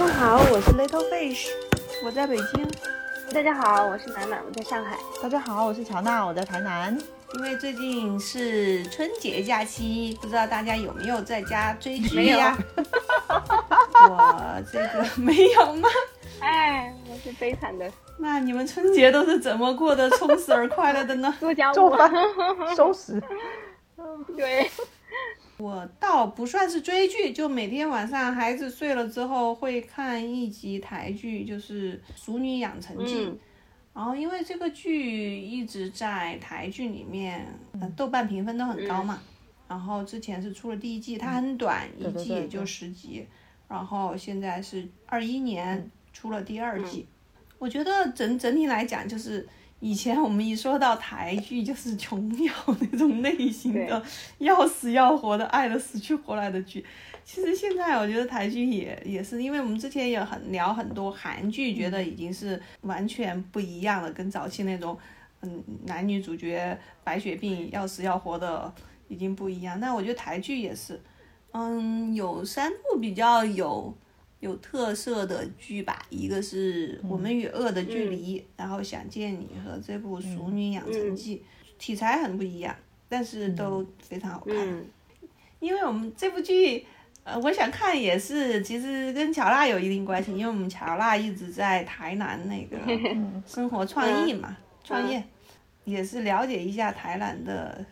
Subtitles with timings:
[0.00, 1.46] 中好，我是 Little Fish，
[2.02, 2.66] 我在北京。
[3.34, 4.96] 大家好，我是楠楠，我在上海。
[5.22, 6.98] 大家好，我是乔娜，我在台南。
[7.34, 12.56] 因为最近是春节假期，不知道大家有没有在家追剧呀？
[14.08, 15.86] 我这个没有吗？
[16.40, 17.86] 哎，我是悲惨的。
[18.16, 21.36] 那你们春节都是怎么过得充实而快乐的呢？
[21.38, 22.10] 做家务、做饭、
[22.74, 23.22] 收拾。
[24.34, 24.70] 对。
[25.60, 33.26] 我倒不算是追剧，就每天晚上孩子睡了之后会看一集台剧，就是《熟女养成记》。
[33.92, 37.46] 然后因为这个剧一直在台剧里面，
[37.94, 39.20] 豆瓣评分都很高嘛。
[39.68, 43.26] 然后之前是出了第一季，它很短，一季也就十集。
[43.68, 47.06] 然后现在是二一年出了第二季。
[47.58, 49.46] 我觉得整整体来讲就是。
[49.80, 54.02] 以前我们一说到台剧，就是琼瑶那种类型的，
[54.38, 56.84] 要死要活的，爱的死去活来的剧。
[57.24, 64.96] 其实现在我觉得台剧也也是，因为我们之前也很聊很多韩剧，觉得已经是完全不一样了，跟早期那种
[65.40, 68.72] 嗯男女主角白血病要死要活的
[69.08, 69.80] 已经不一样。
[69.80, 71.00] 那我觉得台剧也是，
[71.52, 73.94] 嗯，有三部比较有。
[74.40, 81.36] 有特色的剧吧，一个是我们与恶的距离，然后想见你和这部《熟女养成记》，
[81.78, 82.74] 题材很不一样，
[83.08, 84.84] 但是都非常好看。
[85.58, 86.86] 因为我们这部剧，
[87.22, 92.78] 呃，我想看也是，其实跟乔娜有一定关系，因为我们乔娜一直在台南那个
[93.46, 95.22] 生活创意嘛，创业，
[95.84, 97.84] 也是了解一下台南的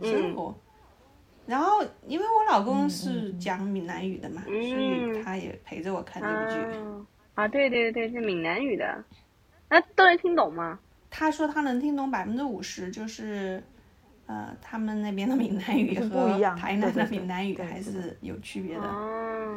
[0.00, 0.56] 生活。
[1.46, 7.04] 然后，因为我老公是讲闽南语的嘛，所以他也陪着我看这部剧。
[7.34, 9.04] 啊，对对对，是闽南语的，
[9.68, 10.78] 那都能听懂吗？
[11.10, 13.62] 他说他能听懂百分之五十，就是，
[14.26, 18.82] 呃，他们那边的闽南语和台南的闽南语还是有区别的。
[18.82, 19.56] 哦。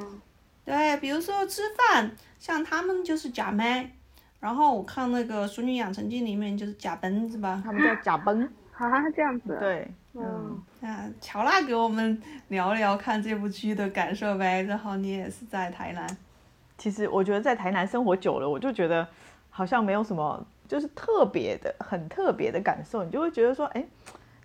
[0.64, 3.90] 对，比如说吃饭，像他们就是假麦，
[4.40, 7.60] 然后我看那个《淑女养成记》里面就是假崩是吧？
[7.64, 8.44] 他们叫假崩。
[8.78, 9.58] 啊，这样子。
[9.60, 9.88] 对。
[10.14, 14.64] 嗯，那乔娜给我们聊聊看这部剧的感受呗。
[14.64, 16.08] 正好你也是在台南。
[16.78, 19.06] 其实我觉得在台南生活久了，我就觉得
[19.50, 23.04] 好像没有什么就是特别的、很特别的感受。
[23.04, 23.86] 你就会觉得说，哎，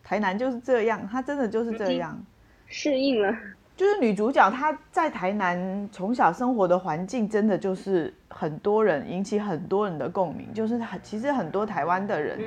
[0.03, 2.21] 台南就是这样，它真的就是这样，
[2.66, 3.33] 适应了。
[3.77, 10.53] 就是女主角她在台南从小生活的环境，真的就是很多人引起很多人的共鸣。
[10.53, 12.41] 就是很其实很多台湾的人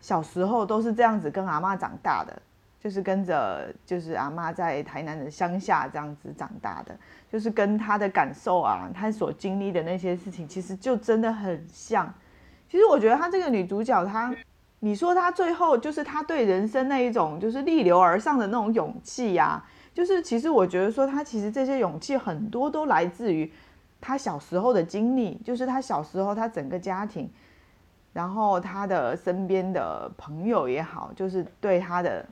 [0.00, 2.40] 小时候都是这样子跟阿妈长大的。
[2.86, 6.96] 就是跟着就是阿妈在台南的乡下这样子长大的，
[7.28, 12.14] 就是跟她的感受啊，她所经历的那些事情，其实就真的很像。
[12.70, 14.32] 其实我觉得她这个女主角，她，
[14.78, 19.60] 你说她最后就是她对人生那一种就是逆流而上的那种勇气呀，
[19.92, 23.52] 就是其实我觉得说她其实这些勇气很多都来自于
[24.00, 27.28] 她小时候的经历，就是她小时候她整个家庭，
[28.12, 32.24] 然后她的身边的朋友也好，就是对她的。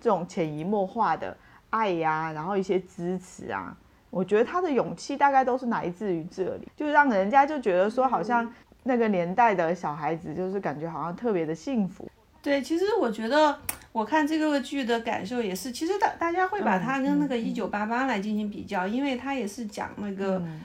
[0.00, 1.36] 这种潜移默化的
[1.70, 3.76] 爱呀，然后一些支持啊，
[4.10, 8.52] 我觉得他的勇气大概都是来自于这里，就让人家就觉得说，好像
[8.84, 12.08] 那个年代的小孩子就是感觉好像特别的幸福。
[12.40, 13.58] 对，其实我觉得
[13.92, 20.38] 我看这个剧的感受也是，其实大大家会把它跟那个一九八八来进行比较，因为它也是讲那个。
[20.38, 20.60] 嗯，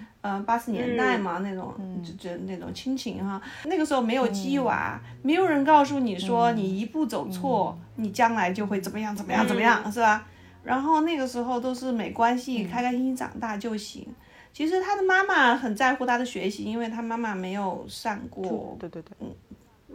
[0.45, 1.73] 八十年代嘛，那种
[2.03, 10.25] 就就那种亲情哈，那个时候没有鸡娃，没有人告诉你说你一步走错，你将来就会怎么样怎么样怎么样，是吧？
[10.63, 14.07] 然后那个时候都是没关系，开开心心长大就行。
[14.53, 19.35] 其实他的妈妈很在乎他的学习，因为他妈妈没有上过，对对对，嗯，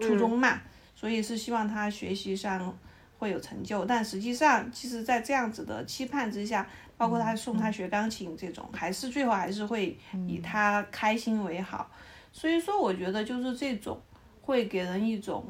[0.00, 0.60] 初中嘛，
[0.94, 2.76] 所以是希望他学习上
[3.18, 3.84] 会有成就。
[3.84, 6.66] 但实际上，其实，在这样子的期盼之下。
[6.98, 9.96] 包括他送他学钢琴这种，还是最后还是会
[10.26, 11.88] 以他开心为好。
[12.32, 13.96] 所以说，我觉得就是这种
[14.40, 15.44] 会给人一种，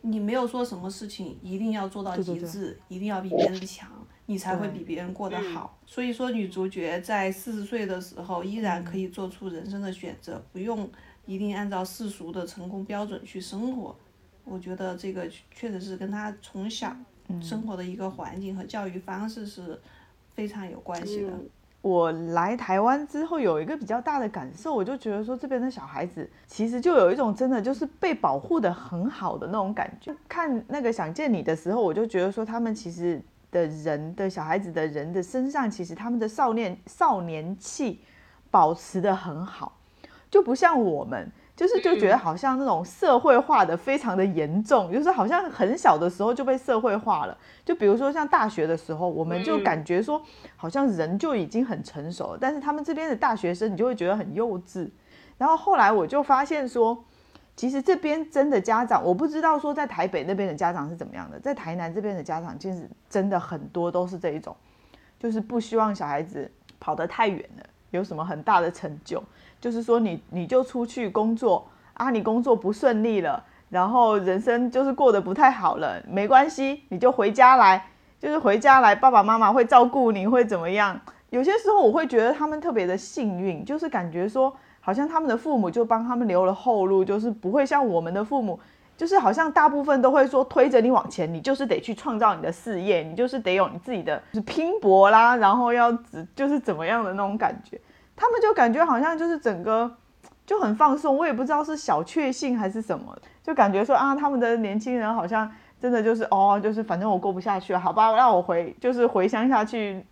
[0.00, 3.88] 你没有说什么事情一定要做到极致，一定要比别人强，
[4.26, 5.78] 你才会比别人过得好。
[5.86, 10.90] 所以说，女主角在四十岁的时候依然可以做出人生的选择，不用
[11.26, 13.96] 一定按照世俗的成功标准去生活。
[14.48, 16.94] 我觉得这个确实是跟他从小
[17.40, 19.80] 生活的一个环境和教育方式是。
[20.38, 21.32] 非常有关系的。
[21.82, 30.14] 我来台湾之后有一个比较大的感受，我就觉得说这边的小孩子其实就有一种真的就是被保护的很好的那种感觉。
[30.28, 33.20] 看那个想见你的时候，我就觉得说他们其实
[33.50, 37.98] 的人的小孩子的人的身上，其实他们的少年少年气
[38.48, 39.76] 保持的很好，
[40.30, 41.28] 就不像我们。
[41.58, 47.36] 就是就觉得好像那种社会化的非常的严重，就是好像很小的时候就被社会化了。
[47.64, 50.22] 就比如说像大学的时候，我们就感觉说
[50.54, 54.88] 好像人就已经很成熟了，但是他们这边的大学生你就会觉得很幼稚。
[55.36, 57.04] 然后后来我就发现说，
[57.56, 64.54] 其实这边真的家长，我不知道说在台北那边的家长是怎么样的，在台南这边的家长，其实真的很多都是这一种，
[65.18, 69.22] 就是不希望小孩子跑得太远了，有什么很大的成就，
[69.60, 77.86] 就是说你你就出去工作啊，你工作不顺利了，然后人生就是过得不太好了，没关系，你就回家来，
[78.18, 81.00] 就是回家来，爸爸妈妈会照顾你，会怎么样？
[81.30, 84.54] 有些时候我会觉得他们特别的幸运，就是感觉说。
[84.80, 88.58] 好像他们的父母就帮他们留了后路，就是不会像我们的父母，
[88.98, 97.80] 就是好像大部分都会说推着你往前，你就是得去创造你的事业，你就是得有你自己的就是拼搏啦，然后要只就是怎么样的那种感觉。
[98.16, 99.90] 他们就感觉好像就是整个
[100.44, 110.04] 就很放松，我也不知道是小确幸还是什么，就感觉说啊，他们的年轻人好像真的就是哦，就是反正我过不下去了，好吧，让我回就是回乡下去，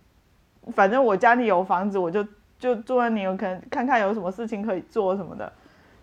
[0.73, 2.25] 反正我家里有房子，我就。
[2.59, 5.53] 就住在你有可能看看有什么事情可以做什么的，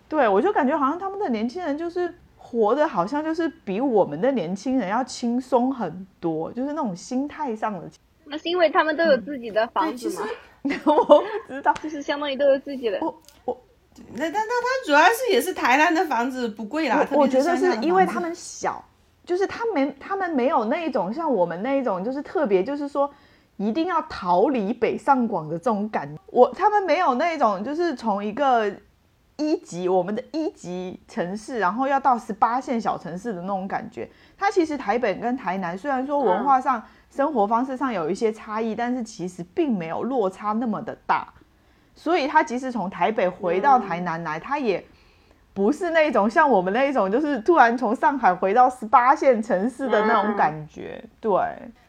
[0.07, 7.89] 对我就感觉好像他们的年轻人就是活的，好像就是比我们的年轻人要轻松很多，就是那种心态上的。
[8.25, 10.27] 那是因为他们都有自己的房子吗？
[10.85, 12.99] 我不知道，就是相当于都有自己的。
[13.01, 13.57] 我我，
[14.13, 17.07] 那那那他主要是也是台南的房子不贵啦。
[17.11, 18.83] 我觉得是因为他们小，
[19.25, 23.11] 就是他没他们没有那一种像我们那一种，就是特别就是说。
[23.57, 28.69] 一定要逃离北上广的这种感，我他们没有那种，就是从一个
[29.37, 34.09] 一级我们的一级城市，然后要到十八线小城市的那种感觉。
[34.37, 41.27] 它其实台北跟台南虽然说文化上、生活方式上有一些差异，但是其实并没有落差那么的大。
[41.93, 44.83] 所以他即使从台北回到台南来，他也
[45.53, 51.03] 不是那种像我们那一种，就是突然从上海回到十八线城市的那种感觉。
[51.19, 51.31] 对。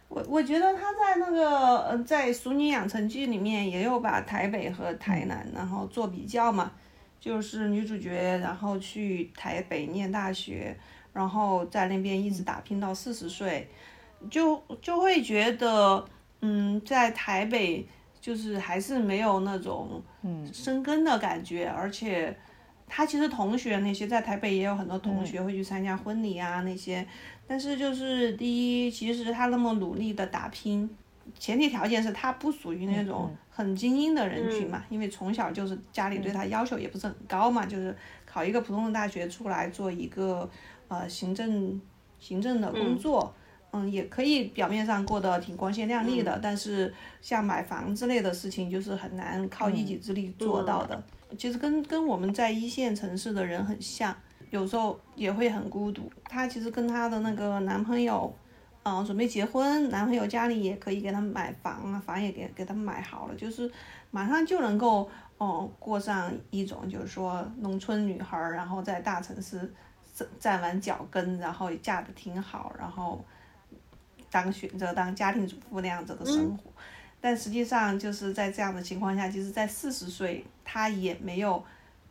[0.09, 6.71] 我我觉得他在那个呃，在《熟女养成记》里面也有把台北和台南然后做比较嘛，
[7.27, 10.77] 就是女主角然后去台北念大学，
[11.13, 13.69] 然后在那边一直打拼到四十岁，
[14.31, 16.05] 就就会觉得
[16.43, 17.85] 嗯，在台北
[18.21, 22.33] 就是还是没有那种嗯生根的感觉，而且
[22.87, 27.05] 他其实同学那些在台北也有很多同学会去参加婚礼啊那些。
[27.49, 30.89] 但是就是第一，其实他那么努力的打拼，
[31.39, 37.95] 前提条件是他不属于那种很精英的人群嘛，因为从小就是家里对他要求也不是很高嘛，就是
[38.25, 40.49] 考一个普通的大学出来做一个
[40.89, 41.81] 呃行政
[42.19, 43.35] 行政的工作，
[43.73, 51.03] 嗯，也可以表面上过得挺光鲜亮丽的，但是像买房之类的事情就是很难靠一己之力做到的，
[51.37, 54.15] 其实跟跟我们在一线城市的人很像。
[54.51, 56.09] 有时候也会很孤独。
[56.27, 58.33] 她其实跟她的那个男朋友，
[58.89, 63.69] 嗯，准备结婚，男朋友家里也可以给他们买房啊，房也给给他们买好了，就是
[64.13, 69.75] 马上就能够，哦，过上一种就是说农村女孩，然后在大城市
[70.15, 73.25] 站站稳脚跟，然后嫁的挺好，然后
[74.31, 76.71] 当选择当家庭主妇那样子的生活。
[77.21, 81.61] 但实际上就是在这样的情况下，其实，在四十岁，她也没有。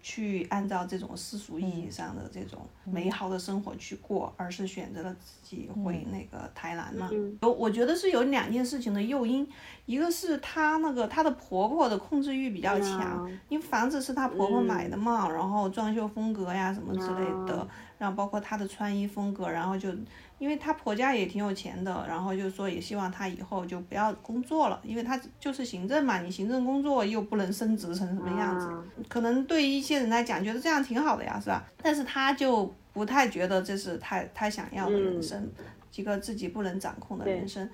[0.07, 7.09] 去按照这种世俗意义上的这种美好的生活去过，而是选择了自己回那个台南嘛。
[7.41, 9.47] 有，我觉得是有两件事情的诱因，
[9.87, 17.67] 一个是她那个她的婆婆的控制欲比较强，因为房子是她婆婆买的嘛，然后装修风格呀什么之类的，
[18.05, 19.89] 然后包括她的穿衣风格，然后就。
[20.37, 28.67] 因为她婆家也挺有钱的，然后就说也希望她以后就不要工作了，因为她就是行政嘛，你行政工作又不能升职成什么样子，
[29.07, 31.63] 可能对一些人来讲觉得这样挺好的呀，是吧？
[31.81, 35.49] 但是她就不太觉得这是她她想要的人生，
[35.95, 37.67] 一个自己不能掌控的人生。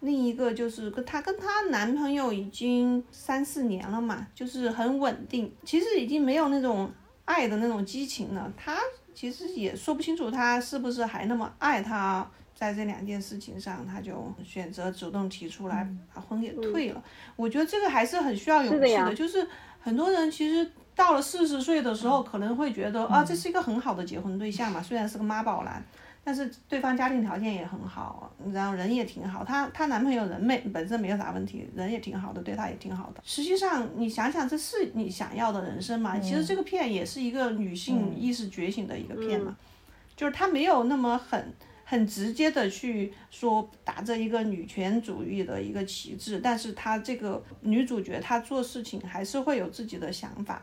[0.00, 6.90] 另一个就是跟她跟她男朋友已经三四年了嘛，就是很稳定，其实已经没有那种
[7.26, 8.52] 爱的那种激情了。
[8.56, 8.76] 她。
[9.18, 15.84] 其实也说不清楚他是不是还那么爱她，在这两件事情上，他就选择主动提出来
[16.14, 17.02] 把婚给退了。
[17.34, 19.44] 我觉得这个还是很需要勇气的，就是
[19.80, 25.84] 很多人其实到了四十岁的时候，可能会觉得啊，这是一个很好的结婚对象嘛，虽然是个妈宝男。
[26.28, 29.42] 但是对方家庭条件也很好，然后人也挺好。
[29.42, 33.22] 她她男朋友人没本身没有啥问题，人也挺好的，对她也挺好的。
[33.24, 36.18] 实际上你想想，这是你想要的人生吗？
[36.18, 39.56] 其实这个片也是一个女性意识觉醒的一个片嘛，
[40.14, 41.50] 就是她没有那么很
[41.82, 50.62] 很直接的去说打着一个女权主义的一个旗帜，但是她这个女主角她做事情还是会有自己的想法。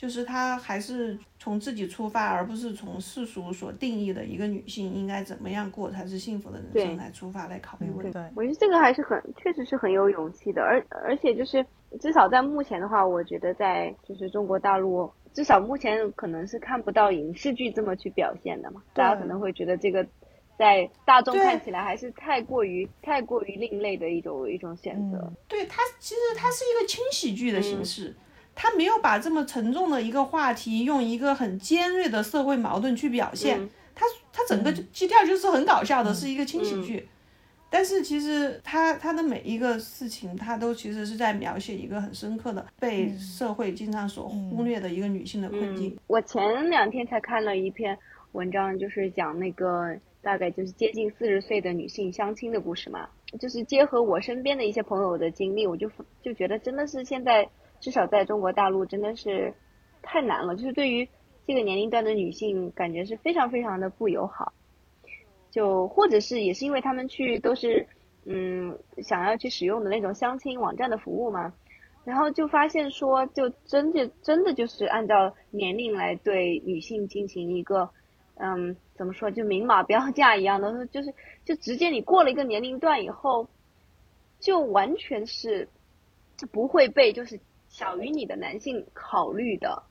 [0.00, 8.12] 就是她还是从自己出发，而不是从世俗所定义的一个女性应该怎么样过才是幸福的人生来出发来考虑问题。
[8.12, 11.62] 对，我觉得这个还是很，确实是很有勇气的，而而且就是
[12.00, 20.06] 至少在目前的话，我觉得在就是中国大陆，至少目前可能是看不到影视剧这么去表现的嘛，大家可能会觉得这个。
[20.58, 25.32] 在大众看起来还是太过于太过于另类的一种一种选择。
[25.48, 28.14] 对它其实它是一个轻喜剧的形式，
[28.62, 33.58] 它没有把这么沉重的一个话题用一个很尖锐的社会矛盾去表现。
[33.94, 37.08] 他他整个基调就是很搞笑的，是一个轻喜剧。
[37.70, 45.96] 但是其实他他的每一个事情，他都其实是在描写一个很深刻的被社会经常所忽略的一个女性的困境。
[46.06, 47.96] 我前两天才看了一篇
[48.32, 49.96] 文章，就是讲那个。
[50.22, 53.08] 大概就是接近四十岁的女性相亲的故事嘛，
[53.40, 55.90] 就是结合我身边的一些朋友的经历，我就
[56.22, 57.48] 就觉得真的是现在
[57.80, 59.52] 至少在中国大陆真的是
[60.02, 61.08] 太难了，就是对于
[61.46, 64.52] 这个年龄段的女性，感觉是非常非常的不友好。
[65.50, 67.86] 就或者是也是因为他们去都是
[68.24, 71.52] 嗯想要去使用的那种相亲网站的服务嘛，
[72.04, 77.90] 然后就发现说就真的真的就是按照年龄来对女性进行一个。
[78.42, 81.12] 嗯，怎么说就明码标价一样的，就是
[81.44, 83.46] 就直接你过了一个年龄段以后，
[84.38, 85.68] 就完全是
[86.50, 87.38] 不会被就是
[87.80, 89.84] 小于你的男性考虑的，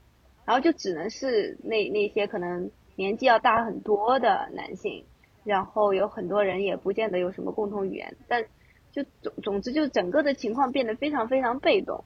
[0.46, 5.04] 然后就只能是那那些可能年纪要大很多的男性，
[5.44, 8.46] 然后有很多人也不见得有什么共同语言，但
[8.92, 12.04] 就总总之就整个的情况变得非常非常被动。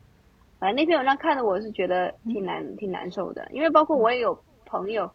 [0.58, 5.12] 反正那篇文章看的我是觉得挺难挺难受的，因为包括我也有朋友。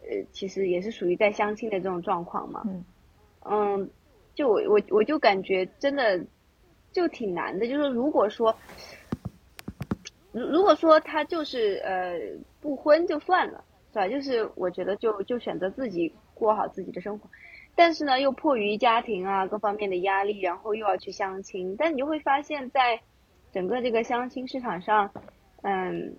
[0.00, 2.62] 呃，其实也是属于在相亲的这种状况嘛。
[2.66, 2.84] 嗯。
[3.44, 3.90] 嗯，
[4.34, 6.24] 就我我我就感觉真的
[6.92, 8.56] 就挺难的，就是如果说，
[10.38, 12.18] 如果说他就是呃
[12.60, 14.08] 不婚就算了，是吧？
[14.08, 17.28] 就是我觉得就就选择自己过好自己的生活，
[17.74, 23.00] 但是呢又迫于家庭啊各方面的压力，然后又要去相亲，但你就会发现在
[23.52, 25.10] 整个这个相亲市场上，
[25.62, 26.16] 嗯。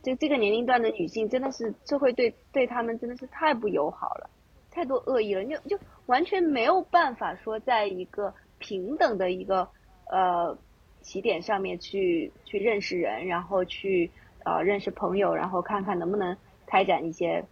[0.00, 4.30] 就这个年龄段的女性，真的是社会对对他们真的是太不友好了，
[4.70, 9.68] 太多恶意了，就就完全没有办法说在一个平等的一个
[10.08, 10.56] 呃
[11.02, 14.10] 起点上面去去认识人，然后去
[14.44, 16.36] 呃认识朋友，然后看看能不能
[16.66, 17.44] 开展一些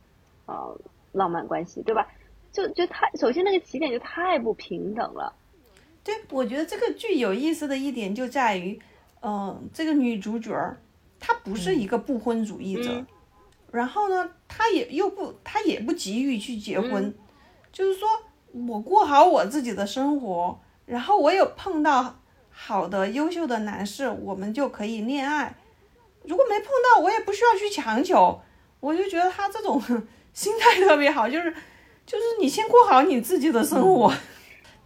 [0.47, 0.79] 呃
[1.13, 2.07] 浪漫关系，对吧？
[2.53, 5.35] 就就太首先那个起点就太不平等了。
[6.03, 8.81] 对，我觉得这个剧有意思的一点就在于，
[9.21, 10.79] 嗯，这个女主角儿。
[11.19, 13.05] 他不是一个不婚主义者，
[13.73, 17.13] 然后呢，她也又不，她也不急于去结婚，
[17.73, 18.07] 就是说
[18.69, 22.21] 我过好我自己的生活，然后我有碰到
[22.59, 25.55] 好的优秀的男士，我们就可以恋爱。
[26.25, 28.41] 如果没碰到，我也不需要去强求。
[28.81, 29.81] 我就觉得他这种
[30.33, 31.55] 心态特别好，就是
[32.07, 34.13] 就是你先过好你自己的生活。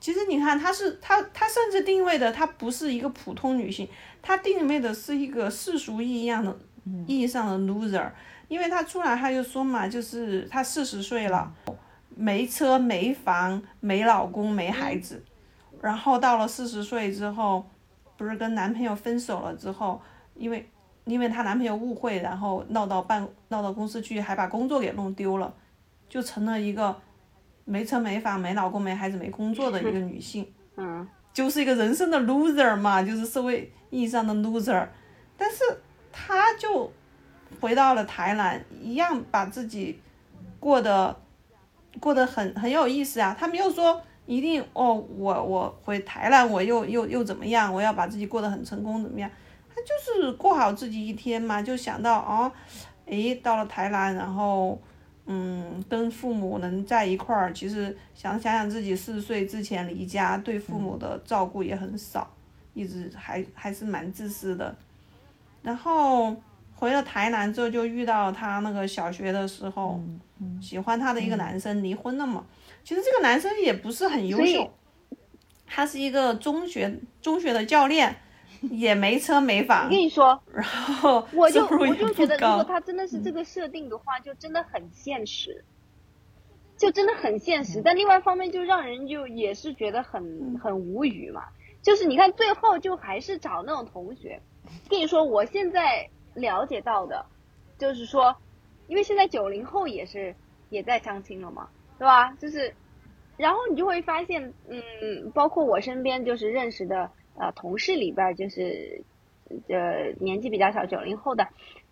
[0.00, 3.88] 其实你看，他是他他甚至定位的他不是一个普通女性。
[4.20, 6.58] 他定位的是一个世俗意义上的
[7.06, 8.10] 意义上的 loser，
[8.48, 11.50] 因为他出来他就说嘛，就是他四十岁了，
[12.14, 15.22] 没车没房没老公没孩子，
[15.80, 17.64] 然后到了四十岁之后，
[18.16, 20.00] 不是跟男朋友分手了之后，
[20.34, 20.68] 因为
[21.04, 25.52] 因为她男朋友误会，然后闹到办闹到公司去，还把工作给弄丢了，
[26.08, 26.94] 就成了一个
[27.64, 30.46] 没车没房没老公没孩子没工作的一个女性，
[30.76, 33.72] 嗯，就是一个人生的 loser 嘛，就是社会。
[33.92, 34.86] 意义上的 loser，
[35.36, 35.56] 但是
[36.12, 36.92] 她就
[37.60, 40.00] 回到了台南，一样把自己
[40.60, 41.20] 过得
[41.98, 43.34] 过得很很有意思啊。
[43.36, 49.30] 他没有说一定哦，我我回台南我又又又怎么样，我要把自己过得很成功怎么样？
[49.68, 52.50] 他就是过好自己一天嘛，就想到哦，
[53.06, 54.80] 诶，到了台南，然后
[55.26, 62.28] 嗯，跟父母能在一块儿，其实想想想自己四十岁之前离家，对父母的照顾也很少。
[62.72, 64.74] 一直还还是蛮自私的，
[65.60, 66.34] 然后
[66.72, 70.00] 回了台南之后就遇到他那个小学的时候
[70.62, 72.44] 喜欢他的一个男生离婚了嘛。
[72.90, 74.68] 其实这个男生也不是很优秀，
[75.64, 78.16] 他是一个中学中学的教练，
[78.62, 79.84] 也没车没房。
[79.84, 85.64] 我跟你说，然后我就我就觉得，如果他真的是这个设定的话，就真的很现实，
[86.76, 87.80] 就真的很现实。
[87.80, 91.44] 但另外一方面，就让人就也是觉得很很无语嘛。
[91.82, 94.42] 就是你看，最后就还是找那种同学。
[94.88, 97.24] 跟你说，我现在了解到的，
[97.78, 98.36] 就是说，
[98.88, 100.34] 因为现在九零后也是
[100.70, 101.68] 也在相亲了嘛，
[102.00, 102.32] 对吧？
[102.40, 102.74] 就是，
[103.36, 109.02] 然后你就会发现，嗯，包括我身边就是认识的呃同事里边，就是
[109.68, 111.46] 呃年纪比较小九零后的，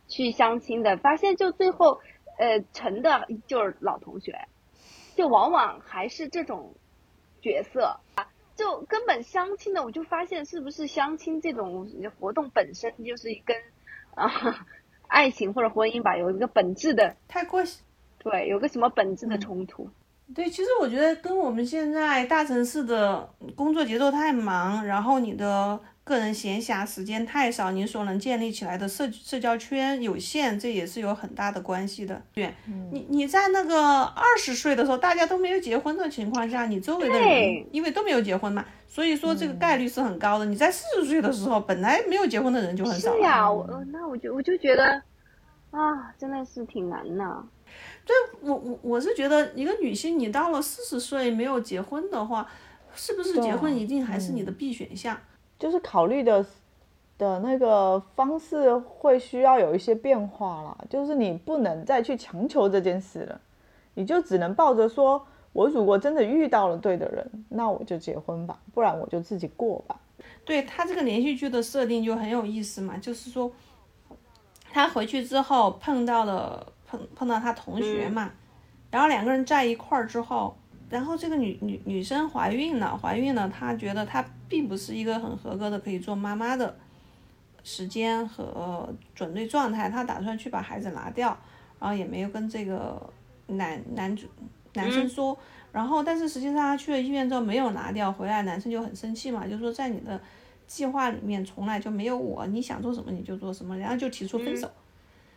[0.08, 2.00] 去相亲的，发现就最后
[2.38, 4.48] 呃成的就是老同学，
[5.14, 6.72] 就往往还是这种
[7.42, 11.86] 角色啊，就根本相亲的，我就发现是不是相亲这种
[12.18, 13.54] 活动本身就是跟
[14.14, 14.66] 啊
[15.06, 17.62] 爱情或者婚姻吧有一个本质的太过
[18.18, 19.88] 对，有个什么本质的冲突？
[20.34, 32.20] 对，其实我觉得跟我们现在大城市的工作节奏太忙，然后你的个人闲暇时间太少，你所能建立起来的社社交圈有限，这也是有很大的关系的。
[32.34, 32.52] 对，
[32.90, 40.44] 你你在那个二十岁的时候，大家都没有结婚的情况下，你周围的人因为都没有结婚嘛，所以说这个概率是很高的。
[40.44, 43.16] 你在四十岁的时候，本来没有结婚的人就很少了。
[43.16, 45.02] 是呀，我那我就我就觉得
[45.70, 47.44] 啊，真的是挺难的。
[48.04, 52.48] 对我我我是觉得一个女性，你到了四十岁没有结婚的话，
[52.94, 55.18] 是不是结婚一定还是你的必选项？
[55.58, 56.42] 就是考虑的
[57.18, 63.38] 的那个方式会需要有一些变化了，就是你不能再去强求这件事了，
[63.92, 70.00] 你就只能抱着说，我如果真的遇到了对的人，那我就结婚吧，不然我就自己过吧。
[70.46, 73.52] 对他这个连续剧的设定就很有意思嘛，就是说
[74.72, 76.72] 他回去之后碰到了。
[76.88, 78.30] 碰碰到他同学嘛，
[78.90, 80.56] 然后两个人在一块儿之后，
[80.88, 86.74] 然后这个女女女生怀孕了，怀孕了，她觉得她并不是一个很合格的可以做妈妈的
[87.62, 91.36] 时间和准备状态，她打算去把孩子拿掉，
[91.78, 92.98] 然后也没有跟这个
[93.48, 94.26] 男男主
[94.72, 95.38] 男生说，
[95.70, 100.18] 然后但是实际上她去了医院之后没有拿掉，回来男生就很生气嘛，就说在你的
[100.66, 104.70] 计划里面从来就没有我，你想做什么你就做什么，然后就提出分手，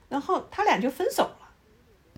[0.07, 1.29] 然后他俩就分手。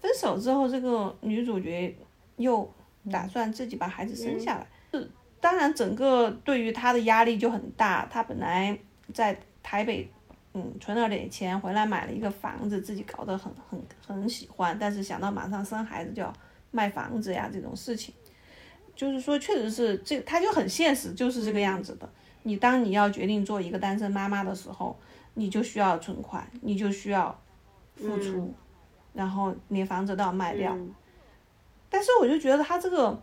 [0.03, 1.97] 分手之后，这个女主角
[2.35, 2.69] 又
[3.09, 4.67] 打算自己把孩子生下来。
[4.91, 8.05] 是，当然，整个对于她的压力就很大。
[8.07, 8.77] 她本来
[9.13, 10.11] 在台北，
[10.53, 14.77] 嗯，存了点钱，回来买了一个房子，自己搞得很很很喜欢。
[14.77, 16.33] 但是想到马上生孩子就要
[16.71, 18.13] 卖房子呀，这种事情，
[18.93, 22.09] 就是说，确实是这，她就很现实，就是这个样子的。
[22.43, 24.99] 你当你要决定做一个单身妈妈的时候，
[25.35, 27.41] 你就需要存款，你就需要
[27.95, 28.53] 付出。
[29.13, 30.75] 然后连房子都要卖掉，
[31.87, 33.15] 但是我就觉得他这个，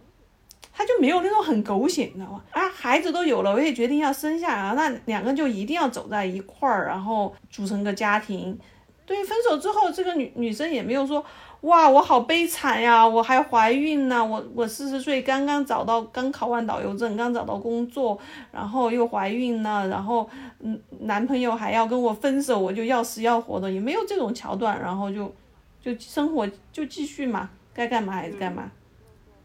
[0.72, 2.42] 他就没有那种很狗血，你知道吗？
[2.52, 8.56] 啊，孩子都有了，我也决定要生下来，那两个人就一定要走在一块儿，然后组成个家庭。
[9.04, 11.24] 对，分手之后，这个女女生也没有说，
[11.62, 18.16] 哇，我好悲惨呀，我还怀孕呢，我我四十岁刚刚找到，刚考完导游证，刚找到工作，
[18.52, 25.34] 然后又怀孕了，然后嗯，男朋友还要跟我分手，我就要死要活的，也没有这种桥段，然后就。
[25.80, 28.70] 就生活就继续嘛，该干嘛还是干嘛，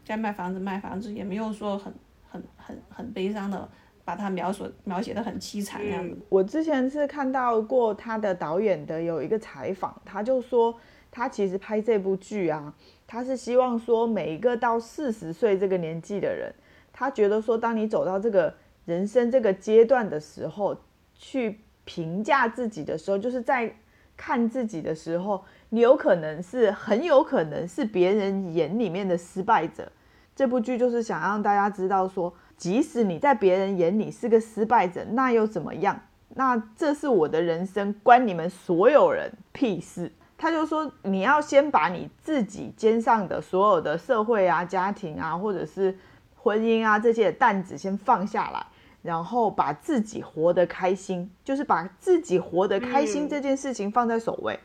[0.06, 1.92] 该卖房子卖房子，也没有说很
[2.28, 3.66] 很很很悲伤的，
[4.04, 6.14] 把它描述描写的很凄惨那样子。
[6.28, 10.78] 我之前是看到过他的导演的有一个采访，他就说
[11.10, 12.74] 他其实拍这部剧啊，
[13.06, 16.54] 他是希望说每一个到四十岁这个年纪的人，
[16.92, 20.76] 他觉得说当你走到这个人生这个阶段的时候，
[21.14, 23.74] 去评价自己的时候，就是在
[24.18, 25.42] 看自己的时候。
[25.68, 29.90] 你有可能是很有可能是别人眼里面的失败者。
[30.34, 35.98] 这部剧就是想让大家知道，说即使你在别人眼里是个失败者，那又怎么样？
[36.34, 40.12] 那这是我的人生，关你们所有人屁事。
[40.38, 45.96] 他就说，你要先把你自己肩上的所有的社会啊、家庭啊，或者是
[46.34, 48.66] 婚姻啊这些担子先放下来，
[49.00, 54.60] 然后把自己活得开心，就是把自己活得开心这件事情放在首位。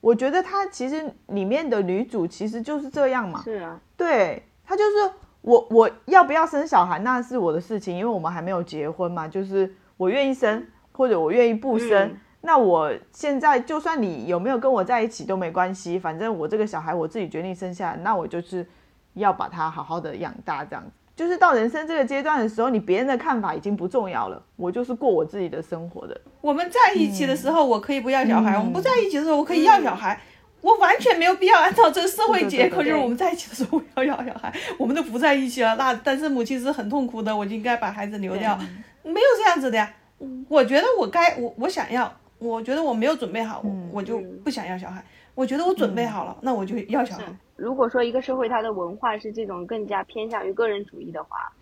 [0.00, 18.66] 我觉得她其实里面的女主其实就是这样嘛，是啊，对她就是我我要不要生小孩那是我的事情，因为我们还没有结婚嘛，就是我愿意生或者我愿意不生，那我现在就算你有没有跟我在一起都没关系，反正我这个小孩我自己决定生下来，那我就是
[19.14, 20.90] 要把他好好的养大这样子。
[21.16, 26.20] 就是到人生这个阶段的时候，你别人的看法已经不重要了，我就是过我自己的生活的。
[26.42, 30.20] 我们在一起的时候，我可以不要小孩；我们不在一起的时候，我可以要小孩。
[30.60, 38.58] 我完全没有必要按照这个社会结构，就是我们在一起的时候我要要小孩，我们都不在一起了，那单身母亲是很痛苦的，我就应该把孩子留掉。
[39.04, 39.94] 没有这样子的呀，
[40.48, 45.04] 我觉得我该我我想要，我觉得我没有准备好，我就不想要小孩。
[45.36, 47.24] 我觉得我准备好了，那我就要小孩。
[47.56, 51.52] 如果说一个社会它的文化是这种更加偏向于个人主义的话，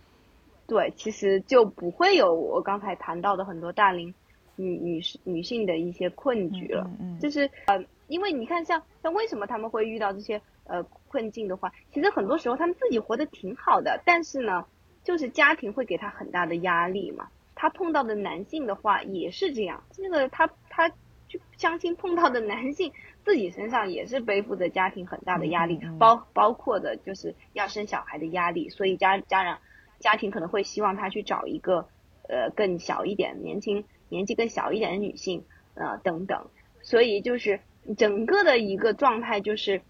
[0.66, 4.12] 对，其实就不会有我刚才谈到的很多大龄
[4.57, 6.90] 女女士女性的一些困局了。
[7.20, 14.64] 就是呃，因为你看，像像为什么他们会遇到这些呃困境的话，其实很多时候他们自己活得挺好的，但是呢，
[15.04, 17.28] 就是家庭会给他很大的压力嘛。
[17.54, 20.88] 他碰到的男性的话也是这样，这个他他
[21.28, 22.92] 就相亲碰到的男性
[23.24, 29.58] 自己身上也是背负着家庭很大的压力，包包括的就是要生小孩的压力，所以家家长
[29.98, 31.88] 家庭可能会希望他去找一个
[32.28, 36.48] 呃更小一点、年轻年纪更小一点的女性，呃等等，
[36.82, 37.60] 所以就是
[37.96, 39.80] 整个的一个状态就是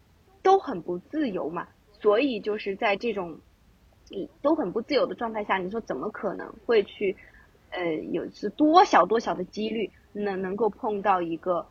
[0.43, 1.69] 都很不自由嘛，
[2.01, 3.41] 所以就是在这种
[4.43, 7.17] 都很不自由的状态下，你说怎么可能会去？
[7.77, 11.67] 呃，有是多小多小的几率能能够碰到一个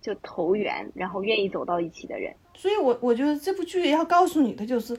[0.00, 2.34] 就投缘，然后愿意走到一起的人。
[2.54, 4.96] 所以，我我觉得这部剧要告诉你的就是，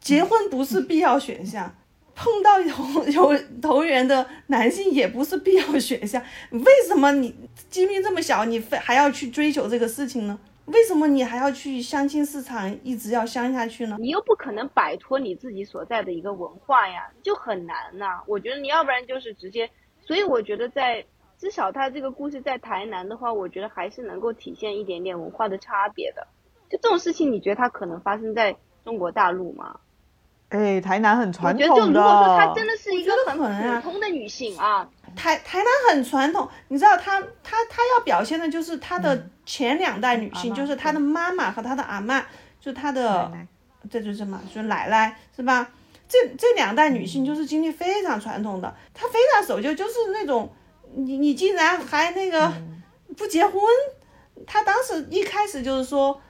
[0.00, 1.72] 结婚不是必要选项，
[2.14, 2.72] 碰到有
[3.32, 6.22] 有投缘的男性也不是必要选项。
[6.50, 7.34] 为什么你
[7.68, 10.38] 几率这么小，你非还要去追求这个事情呢？
[10.66, 13.96] 为什么你还要去相亲市场一直要相下去呢？
[14.00, 18.22] 你又不可能摆脱你自己所在的一个文化呀，就很难呐。
[18.26, 19.68] 我觉得你要不然就是直接。
[20.06, 21.04] 所以我觉得，在
[21.44, 26.26] 至少他这个故事在台南的话，我觉得还是能够体现一点点文化的差别的。
[26.70, 29.78] 就这种事情，你觉得它可能发生在中国大陆吗？
[30.48, 31.70] 哎，台南很传统的。
[31.70, 36.48] 我觉得，就如果说她真的是一个很普通的女性啊，台台南很传统。
[36.68, 42.24] 你知道，她她她要表现的就是她的前两代女性，就是她的妈妈和她的阿妈，
[42.58, 43.30] 就她的
[43.90, 45.70] 这就是什么，就是奶奶，是吧？
[46.08, 50.50] 这这两代女性就是经历非常传统的，她非常守旧，就是那种
[50.96, 52.52] 你你竟然还那个
[53.16, 53.60] 不结婚，
[54.46, 56.20] 他当时一开始就是说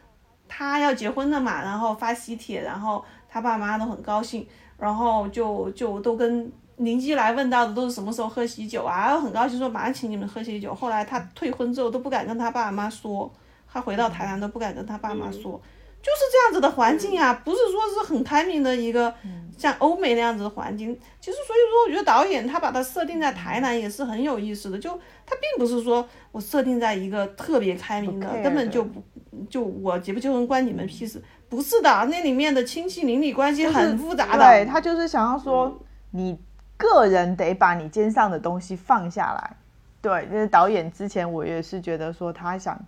[0.48, 4.46] 他要结婚了嘛，然后发喜帖，然后他爸妈都很高兴，
[4.78, 10.74] 然后就就都跟邻居来问到的都是什么时候喝喜酒啊，很高兴说马上请你们喝喜酒。
[10.74, 13.32] 后来他退婚之后都不敢跟他爸妈说，
[13.70, 15.60] 他回到台南都不敢跟他爸妈说。
[16.04, 19.12] 就是这样子的环境啊，不是说是很开明的一个
[19.56, 20.94] 像欧美那样子的环境。
[21.18, 24.78] 其实，所以说，我觉得导演他把它设定在台南也是很有意思的。
[24.78, 24.90] 就
[25.24, 29.02] 他并不是说我设定在一个特别开明的，根本就不
[29.48, 31.88] 就我结不结婚关你们屁事，不是的。
[32.10, 34.44] 那里面的亲戚邻里关系很复杂的。
[34.44, 36.38] 对他就是想要说，你
[36.76, 39.56] 个人得把你肩上的东西放下来。
[40.02, 42.78] 对，就是导演之前我也是觉得说他想。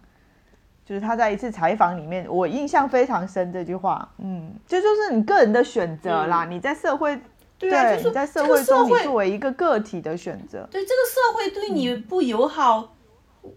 [0.87, 6.45] 就是他在一次采访里面，我印象非常深这句话，嗯，这就是你个人的选择啦。
[6.45, 7.19] 你在社会，
[7.59, 12.95] 对啊，就是在社会中，你作为一个个体的选择，对这个社会对你不友好，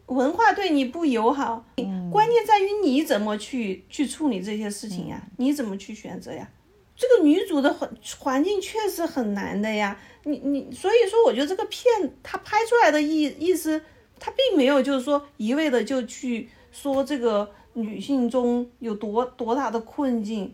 [0.08, 1.64] 文化对你不友好，
[2.12, 5.22] 关键在于你怎么去去处理这些事情呀？
[5.38, 6.50] 你怎么去选择呀？
[6.96, 7.88] 这个女主的环
[8.18, 9.96] 环境确实很难的呀。
[10.24, 11.86] 你你所以说，我觉得这个片
[12.24, 13.80] 它拍出来的意意思，
[14.20, 16.50] 它并没有就是说一味的就去。
[16.72, 20.54] 说这个女性中有多多大的困境，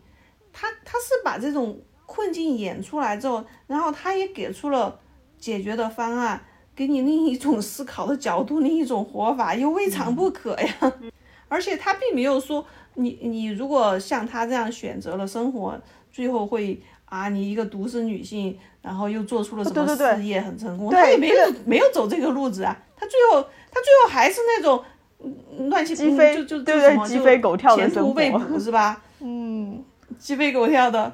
[0.54, 4.99] 他他是把这种困境演出来之后，然后他也给出了
[5.38, 6.41] 解决的方案，
[6.75, 10.93] 给你另一种思考的角度，另一种活法，又未尝不可呀。
[11.47, 15.80] 而且他并没有说你你如果像他这样选择了生活，
[16.12, 22.78] 最后会啊你一个独生女性，然后又做出了什么事业很成功，她也没有没有走这个路子啊。
[22.95, 24.84] 她最后她最后还是那种。
[25.69, 29.01] 乱七八糟，就就就什么鸡飞狗跳的前途未卜是吧？
[29.21, 29.84] 嗯，
[30.19, 31.12] 鸡飞狗跳的。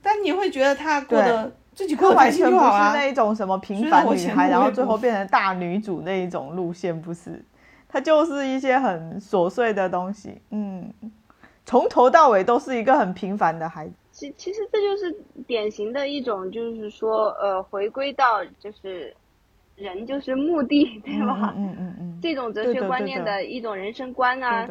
[0.00, 2.94] 但你会觉得他过得自己过得开心就好？
[2.94, 7.44] 那一种什么平凡女孩，然后最后变成大女主那一种路线，不是？
[7.88, 10.40] 他就是一些很琐碎的东西。
[10.50, 10.92] 嗯，
[11.64, 13.92] 从头到尾都是一个很平凡的孩子。
[14.12, 15.14] 其其实这就是
[15.46, 19.14] 典型的一种，就是说，呃，回归到就是。
[19.76, 21.52] 人就是目的，对吧？
[21.56, 24.66] 嗯嗯嗯，这种哲学观念的一种人生观啊，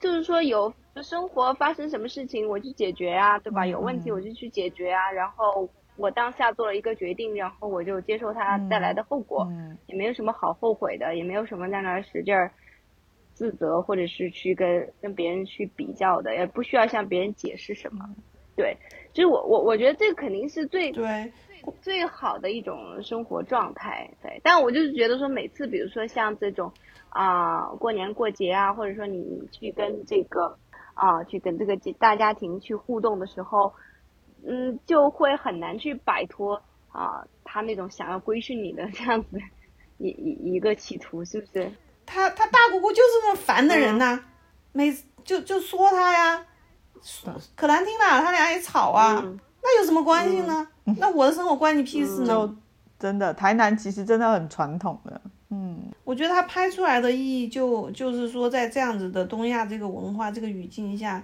[0.00, 3.66] 就是说有生活发生什么事情，我去解决啊，对吧？
[3.66, 9.46] 有问题我就去解决啊，然后我当下做了一个决定，然后我就接受它带来的后果，
[9.86, 12.50] 也没有什么好后悔的，也没有什么在那儿使劲儿
[13.34, 18.08] 自责，或者是去跟跟别人去比较的，也不需要向别人解释什么。
[18.56, 18.74] 对，
[19.12, 21.30] 其实我我我觉得这个肯定是最对。
[21.82, 24.40] 最好的一种生活状态，对。
[24.42, 26.72] 但我就是觉得说，每次比如说像这种
[27.08, 30.58] 啊，过年过节啊，或者说你去跟这个
[30.94, 33.72] 啊，去跟这个大家庭去互动的时候，
[34.46, 39.38] 嗯，就会很难去摆脱啊，他那种想要规训你的这样子
[39.98, 41.70] 一一一个企图，是不是？
[42.04, 44.24] 他他大姑姑就是那么烦的人呐，
[44.72, 46.46] 每次就就说他呀，
[47.56, 49.24] 可难听了，他俩也吵啊。
[49.66, 50.64] 那有什么关系呢？
[50.98, 52.56] 那我的生活关你屁事呢？
[53.00, 55.20] 真的，台南其实真的很传统的。
[55.50, 61.20] 嗯，我觉得他拍出来的意义就就是说，在这样子的东亚这个文化这个语境下，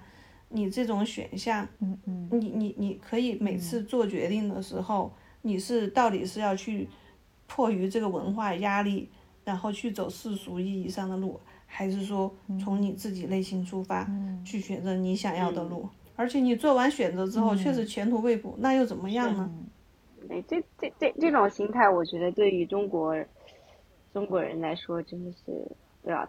[0.48, 6.88] 你这种选项，嗯嗯，你你你可以每次做决定的时候，你是到底是要去
[7.46, 9.08] 迫于这个文化压力，
[9.44, 14.08] 然后去走世俗意义上的路，还是说从你自己内心出发
[14.44, 15.88] 去选择你想要的路？
[16.16, 19.50] 而且你做完选择之后，确实前途未卜，那又怎么样呢？
[20.28, 23.14] 对，这这这这种心态，我觉得对于中国
[24.12, 25.36] 中国人来说，真的是
[26.02, 26.28] 对吧？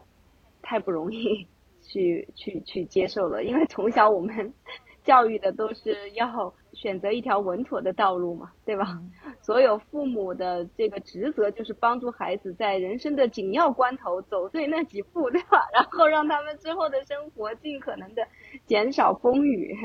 [0.61, 1.45] 太不容易
[1.81, 4.53] 去去去接受了，因为从小我们
[5.03, 8.99] 教育的都是要选择一条稳妥的道路嘛，对吧？
[9.41, 15.65] 所有父母的这个职责就是帮助孩子在人生的紧要关头走对那几步，对吧？
[15.73, 18.27] 然后让他们之后的生活尽可能的
[18.65, 19.75] 减少风雨，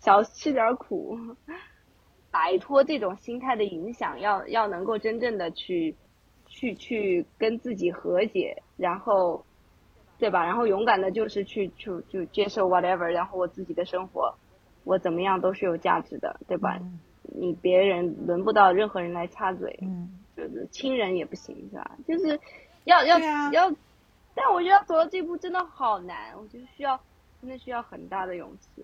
[0.00, 1.18] 少吃点苦，
[2.30, 5.94] 摆脱这种心态的影响，要要能够真正的去
[6.46, 9.44] 去去跟自己和解，然后。
[10.20, 10.44] 对吧？
[10.44, 14.34] 然后勇敢的就是去去就接受 whatever，然后我自己的生活，
[14.88, 16.80] 我怎么样都是有价值的，对吧？
[17.22, 19.78] 你别人轮不到任何人来插嘴，
[20.34, 21.90] 就是亲人也不行，是吧？
[22.06, 22.40] 就是
[22.84, 23.18] 要要
[23.52, 23.70] 要，
[24.34, 26.98] 但我觉得走到这步真的好难，我觉得需要
[27.42, 28.82] 真的需要很大的勇气，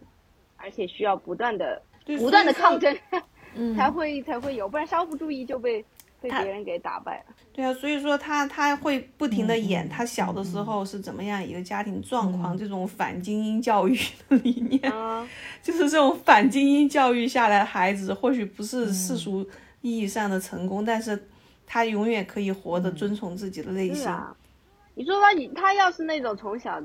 [0.59, 1.81] 而且需要不断的
[2.19, 2.95] 不断的抗争，
[3.75, 5.83] 才会才会有，不然稍不注意就被。
[6.25, 7.35] 被别人给打败了。
[7.53, 13.95] 对啊，所以说他他会不停的演他小的时候是怎么样一个家庭状况，这种反精英教育
[14.29, 14.81] 的理念，
[15.63, 19.47] 就是这种反精英教育下来的孩子，或许不是世俗
[19.83, 21.29] 意义上的成功，但是
[21.67, 24.11] 他永远可以活得遵从自己的内心。
[24.95, 26.81] 你说他你他要是那种从小，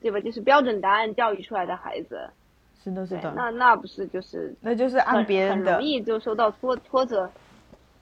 [0.00, 0.18] 对吧？
[0.20, 2.28] 就是标准答案教育出来的孩子，
[2.82, 7.30] 是的，是的，那那不是就是那就是按别人的，很容易就受到挫挫折。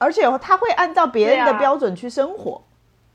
[0.02, 2.60] 而且他会按照别人的标准去生活，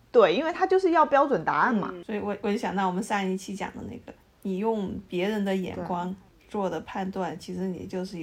[0.10, 1.94] 对，因为他就是要标准答案嘛。
[2.06, 6.16] 所以，我我就想到我们上一期讲的那个，你用别人的眼光
[6.48, 8.18] 做的判断，其实你就是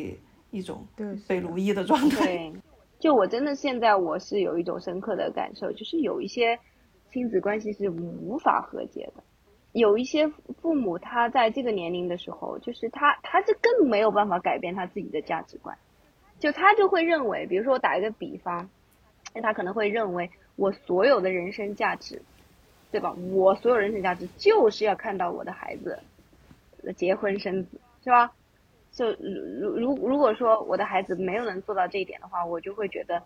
[0.51, 0.87] 一种
[1.29, 2.25] 被奴役的状态。
[2.25, 2.53] 对，
[2.99, 6.59] 就我真的现在我是有一种深刻的感受，就是有一些
[7.13, 9.23] 亲子关系是无法和解的，
[9.73, 10.27] 有一些
[10.63, 15.77] 父母他在这个年龄的时候，就是他他是更没有办法改变他自己的价值观。
[16.45, 18.69] 就他就会认为，比如说我打一个比方，
[19.35, 22.21] 那他可能会认为我所有的人生价值，
[22.93, 23.15] 对吧？
[23.33, 25.99] 我所有人生价值就是要看到我的孩子
[26.99, 28.31] 结婚生子，是吧？
[28.93, 33.23] 就如如如果说我的孩子没有能做到这一点的话，我就会觉得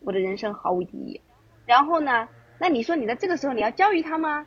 [0.00, 1.18] 我的人生毫无意义。
[1.64, 2.28] 然后呢，
[2.60, 4.46] 那你说你在这个时候你要教育他吗？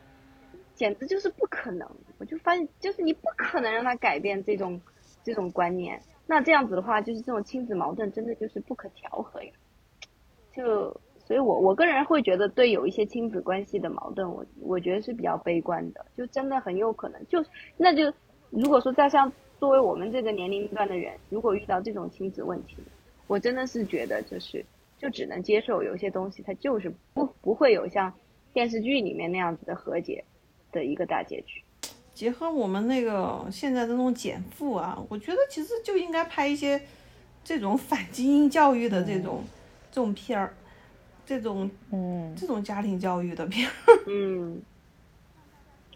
[0.76, 1.90] 简直就是不可能。
[2.18, 4.80] 我就发现，就是你不可能让他改变这种
[5.24, 6.00] 这种观念。
[6.32, 9.50] 那这样子的话，就是这种亲子矛盾真的就是不可调和呀。
[10.50, 16.06] 就所以，我我个人会觉得，对有一些亲子关系的矛盾，我我觉得是比较悲观的。
[16.16, 17.44] 就真的很有可能，就
[17.76, 18.10] 那就
[18.48, 22.78] 如果说在像作为我们这个年龄段的人，如果遇到这种亲子问题，
[23.26, 24.64] 我真的是觉得就是
[24.96, 28.10] 就只能接受有些东西，它就是不不会有像
[28.54, 30.24] 电视剧里面那样子的和解
[30.72, 31.62] 的一个大结局。
[32.22, 36.80] 结合我们那个现在这种减负啊，我觉得其实就应该拍一些
[37.42, 39.42] 这种反精英教育的这种
[39.90, 40.54] 这种片儿，
[41.26, 43.72] 这种嗯这种家庭教育的片儿。
[44.06, 44.62] 嗯，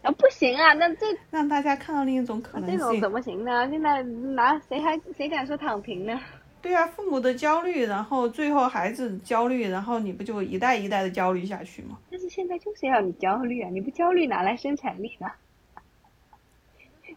[0.01, 2.77] 啊不行啊，那这 让大家看到另一种可能性。
[2.77, 3.65] 这种怎么行呢？
[3.69, 6.19] 现在拿谁还谁敢说躺平呢？
[6.61, 11.97] 对啊，父母的焦虑，然后最后孩子焦虑，然后你不就一代一代的焦虑下去吗？
[12.11, 13.69] 但是现在就是要你焦虑啊！
[13.71, 15.27] 你不焦虑哪来生产力呢？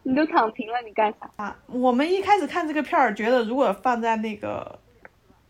[0.03, 1.57] 你都躺平了，你干啥啊？
[1.67, 4.79] 我们一开始看这个片儿，觉得如果放在那个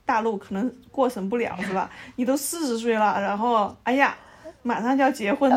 [0.05, 1.89] 大陆，可能过审不了，是吧？
[2.17, 4.17] 你都四十岁了，然后哎呀，
[4.63, 5.51] 马上就要结婚，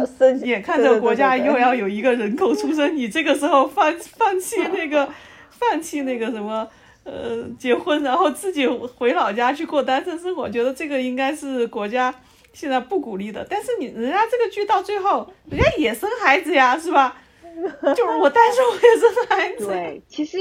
[0.44, 5.10] 眼看着国家又要有一个人口出生，你这个时候放放弃那个，
[5.50, 6.68] 放弃那个什么
[7.04, 12.14] 呃结婚，然后自己回老家去过单身生活，觉得这个应该是国家
[12.54, 13.46] 现在不鼓励的。
[13.50, 17.18] 但是你人家这个剧到最后，人家也生孩子呀，是吧？
[17.96, 19.68] 就是我单身，我也生孩子。
[19.68, 20.38] 对，其实，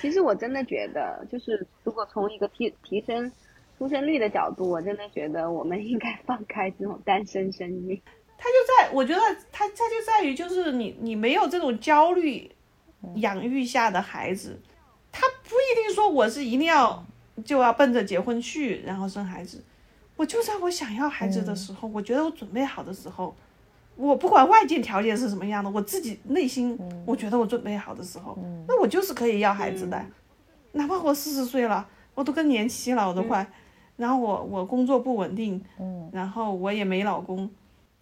[0.00, 3.30] 其实我真的觉得，就是如果从一个提提升
[3.78, 8.00] 出生率的角度，我真的觉得我们应该放开这种单身生育。
[8.36, 12.50] 他就在，我觉得他他就在于，就是你你没有这种焦虑
[13.14, 14.60] 养育下的孩子，
[15.10, 17.04] 他不一定说我是一定要
[17.44, 19.62] 就要奔着结婚去，然后生孩子。
[20.16, 23.34] 我就在我想要孩子的时候，我觉得我准备好的时候。
[23.94, 30.02] 我不管外界条件是什么样的，我自己内心我觉得我准备好的时候，那我就是可以要孩子的，
[30.72, 33.46] 哪怕我四十岁了，我都更年期了，我都快，
[33.96, 35.62] 然后我我工作不稳定，
[36.10, 37.48] 然后我也没老公，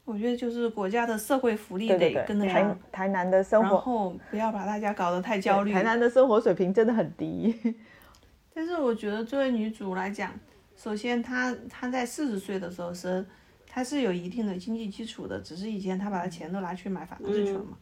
[0.05, 5.72] 我觉得就是国家的社会福利得跟着台台南的生活，然后不要把大家搞得太焦虑。
[5.72, 7.74] 台南的生活水平真的很低，
[8.55, 10.33] 但是我觉得作为女主来讲，
[10.76, 13.26] 首先她她在四十岁的时候是。
[13.72, 17.78] 他是有一定的经济基础的，只是以前他把他钱都拿去买房子去了嘛。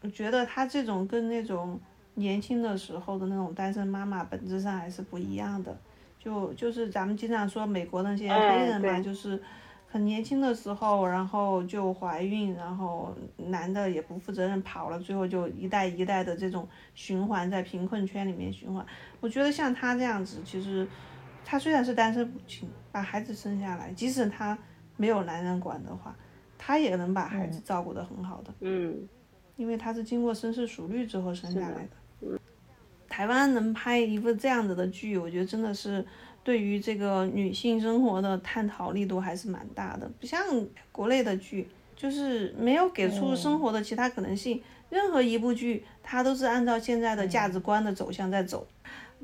[0.00, 1.78] 我觉得他这种跟那种
[2.14, 5.78] 年轻的时候的那种单身妈妈本质上还是不一样的。
[6.18, 9.40] 就就是咱们经常说美国那些黑人嘛，就是
[9.86, 18.84] 很年轻的时候，然后就怀孕，然后男的也不负责任跑了，最后就一代一代的这种循环在贫困圈里面循环。
[19.20, 20.86] 我觉得像他这样子，其实
[21.44, 24.58] 他虽然是单身母亲，把孩子生下来，即使他。
[24.98, 26.14] 没有男人管的话，
[26.58, 28.52] 她也能把孩子照顾得很好的。
[28.60, 29.08] 嗯，
[29.56, 31.88] 因为她是经过深思熟虑之后生下来的。
[32.20, 32.38] 嗯，
[33.08, 36.04] 台湾能拍一部这样子的剧，我觉得真的是
[36.44, 40.10] 对于这个女性生活的探讨力度还是蛮大的。
[40.20, 40.44] 不像
[40.92, 44.60] 国内的剧，就是没有给出生活的其他可能性。
[44.90, 48.66] 任何一部剧，它都是按照现在的价值观的走向在走。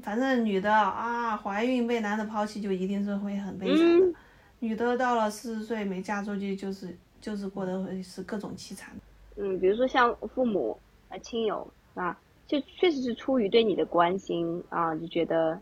[0.03, 4.19] 反正女的啊，怀孕被男的抛弃，就一定是会很悲惨的。
[4.65, 6.89] 女的到了四十岁没嫁出去，就是
[7.21, 8.97] 就是过得是各种凄惨。
[9.37, 15.61] 嗯，比如说像父母啊、亲友啊，就确实是出于对你的关心啊，就觉得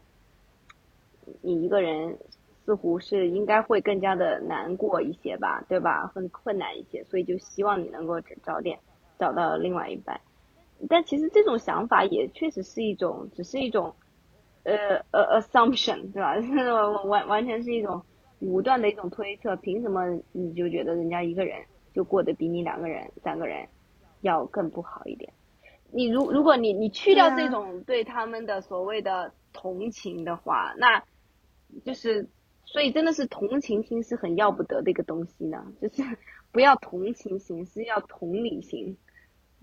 [1.43, 2.17] 你一个人
[2.65, 6.07] 似乎是应该会更加的难过一些吧，对吧？
[6.15, 8.79] 很困难一些，所以就希望你能够早点
[9.19, 10.21] 找到另外一半。
[10.89, 13.97] 但其实这种想法也确实是一种，只是一种
[14.65, 16.35] 呃呃 assumption，对吧？
[17.09, 18.05] 完完全是一种。
[18.43, 23.69] 武断的一种推测，凭什么你就觉得人家一个人就过得比你两个人、三个人
[24.21, 25.33] 要更不好一点？
[25.93, 31.05] 你如如果你你去掉这种对他们的所谓的同情的话，那
[31.85, 32.29] 就是
[32.65, 36.03] 所以真的是同情心是很要不得的一个东西呢，就是
[36.51, 38.97] 不要同情心，是要同理心。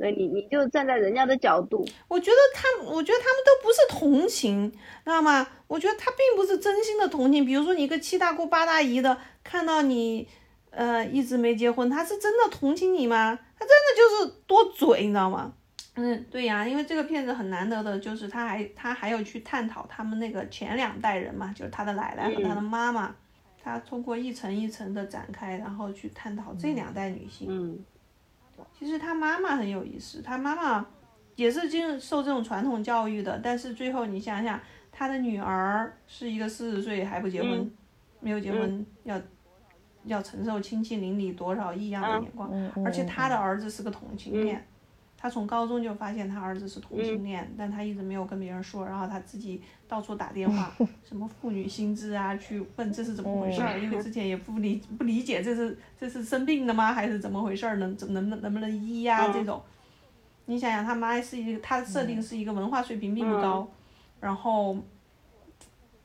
[0.01, 4.77] 那你你就站在人家的角度，我觉得他，我觉得他们都不是同情，知
[5.09, 5.45] 道吗？
[5.67, 7.45] 我觉得他并不是真心的同情。
[7.45, 10.25] 比如说你一个七大姑八大姨的，看到你，
[10.71, 13.37] 呃，一直没结婚，他是真的同情你吗？
[13.59, 15.53] 他真的就是多嘴，你知道吗？
[15.95, 23.13] 嗯，对呀，因为这个片子很难得的就是他还他还有去探讨他们那个前两代人嘛，就是他的奶奶和他的妈妈，
[23.61, 27.47] 他通过一层一层的展开，然后去探讨这两代女性。
[27.49, 27.77] 嗯。
[28.77, 30.85] 其实他妈妈很有意思，他妈妈
[31.35, 34.59] 也是经受这种传统教育的，但是最后你想想，
[34.91, 37.71] 他的女儿是一个四十岁还不结婚，
[38.19, 39.19] 没有结婚，要
[40.05, 42.49] 要承受亲戚邻里多少异样的眼光，
[42.85, 44.65] 而且他的儿子是个同性恋。
[45.21, 59.61] 他从高中就发现他儿子是同性恋，但他一直没有跟别人说，然后他自己到处打电话， 什么妇女薪资啊，去问这是怎么回事儿，因为之前也不理不理解这是这是生病了吗，还是怎么回事儿，能怎能能能不能医呀这种。
[60.45, 63.69] 你想想，他妈是一个，他的设定是一个文化水平并不高，
[64.21, 64.77] 然后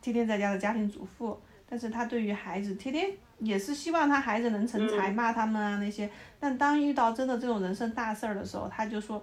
[0.03, 3.12] 天天在家的家庭主妇，但是他对于孩子天天。
[3.38, 6.08] 也是希望他孩子能成才，骂他们啊那些。
[6.38, 9.22] 但当遇到真的这种人生大事儿的时候，他就说：“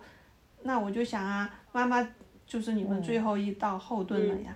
[0.64, 2.08] 那我就想啊，妈妈
[2.46, 4.56] 就是你们最后一道后盾了呀。”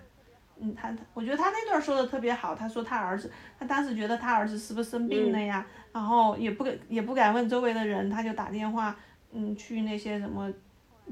[0.58, 2.56] 嗯，他我觉得他那段说的特别好。
[2.56, 5.66] 他说他儿子，他当时觉得他儿子是不是生病了呀？
[5.92, 8.96] 然后也不敢也不敢问周围的人，他就打电话，
[9.34, 10.52] 嗯，去那些什么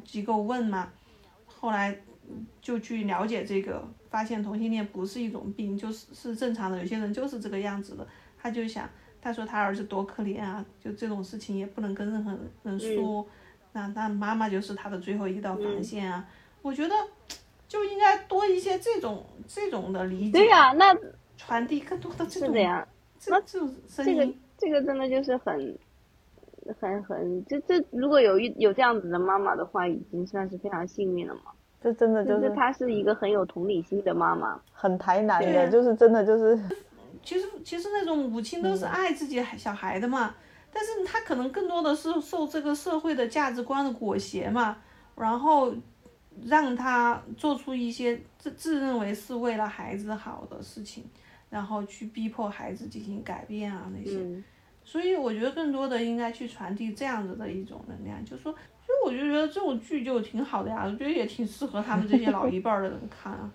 [0.06, 0.90] 机构问嘛。
[1.46, 1.94] 后来
[2.62, 6.80] 就去了解这个，发现同性恋不是一种病，就是是正常的。
[6.80, 8.08] 有些人就是这个样子的。
[8.44, 8.90] 他就想，
[9.22, 13.26] 他说他儿子多可怜啊，就这种事情也不能跟任何人说，
[13.72, 16.28] 那那妈妈就是他的最后一道防线啊。
[16.62, 16.94] 我觉得
[17.70, 20.40] 就应该多一些这种这种的理解。
[20.40, 20.94] 对呀，那
[21.38, 22.50] 传递更多的这种。
[22.50, 22.86] 是这样。
[23.28, 23.60] 那这
[24.04, 25.78] 这个这个真的就是很
[26.82, 31.52] 很很，这这如果有一有这样子的妈妈的话，已经算是非常幸运了嘛。
[31.82, 36.60] 这真的就是她是一个很有同理心的妈妈，很台南的，就是真的就是。
[37.24, 40.36] 其实其实那种母亲都是爱自己孩小孩的嘛，
[40.72, 44.78] 但是她可能更多的是受这个社会的价值观的裹挟嘛，
[45.16, 45.74] 然后
[46.44, 51.04] 让她做出一些自自认为是为了孩子好的事情，
[51.50, 54.18] 然后去逼迫孩子进行改变啊那些，
[54.84, 63.52] 所以我觉得更多的应该去传递这样子的一种能量，就说，所以我就觉得这种剧就挺好的呀，我觉得也挺适合他们这些老一辈的人看啊。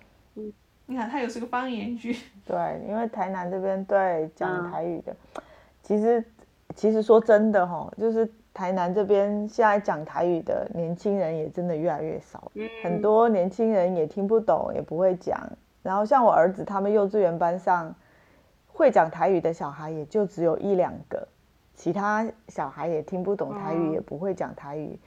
[0.89, 2.17] 你看，它也是个方言剧。
[2.43, 5.15] 对，因为台南这边对讲台语的，
[5.83, 6.23] 其实
[6.73, 12.51] 其实说真的哈，就是台南这边现在讲台语的年轻人也真的越来越少，
[12.83, 15.39] 很多年轻人也听不懂，也不会讲。
[15.83, 17.93] 然后像我儿子他们幼稚园班上
[18.67, 21.27] 会讲台语的小孩也就只有一两个，
[21.75, 24.97] 其他小孩也听不懂台语，也不会讲台语。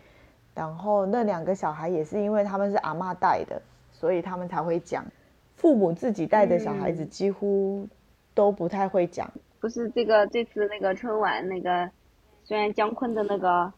[0.55, 3.61] 然后那两个小孩也是因为他们是阿妈带的，
[3.91, 5.05] 所以他们才会讲。
[5.57, 7.89] 父母自己带的小孩子几乎
[8.35, 11.91] 都不太会讲，不是这个这次那个春晚那个，
[12.45, 13.73] 虽然姜昆的那个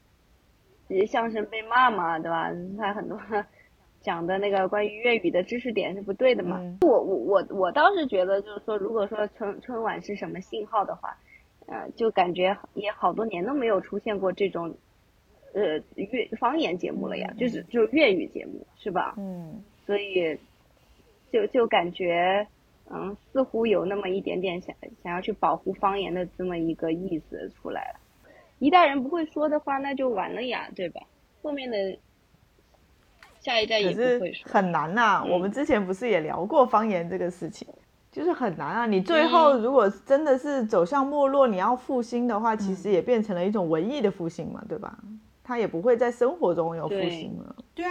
[1.06, 2.50] 相声被骂嘛，对吧？
[2.78, 3.20] 他很多
[4.00, 6.60] 讲的那个关于粤语的知识点是不对的嘛。
[6.82, 11.16] 我我我我倒是觉得，就是说，如果说春春晚是什么信号的话，
[11.66, 14.74] 呃，就感觉也好多年都没有出现过这种
[15.54, 19.14] 呃粤方言节目了呀，就是就是粤语节目，是吧？
[19.18, 19.62] 嗯。
[19.86, 20.38] 所以
[21.34, 22.46] 就就感觉。
[22.90, 28.00] 嗯，似乎有那么一点点想想要去保护方言的这么一个意思出来了。
[28.58, 31.00] 一代人不会说的话，那就完了呀，对吧？
[31.42, 31.98] 后面的
[33.40, 34.52] 下一代也不会说。
[34.52, 37.66] 很难呐，我们之前不是也聊过方言这个事情，
[38.12, 38.84] 就是很难啊。
[38.84, 44.98] 你最后如果真的是走向没落，你要复兴的话，其实也变成了一种文艺的复兴嘛，对吧？
[45.42, 47.56] 它也不会在生活中有复兴了。
[47.74, 47.90] 对啊，